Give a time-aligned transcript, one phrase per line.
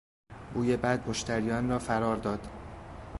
[0.53, 2.47] بوی بد مشتریان را فرار داد.